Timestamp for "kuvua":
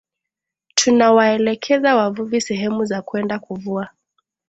3.39-3.89